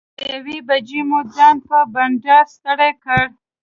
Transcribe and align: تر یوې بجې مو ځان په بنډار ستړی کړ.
تر 0.17 0.23
یوې 0.35 0.57
بجې 0.67 1.01
مو 1.09 1.19
ځان 1.35 1.55
په 1.67 1.77
بنډار 1.93 2.45
ستړی 2.55 2.91
کړ. 3.03 3.23